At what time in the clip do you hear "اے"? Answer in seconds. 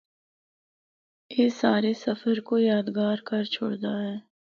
1.33-1.41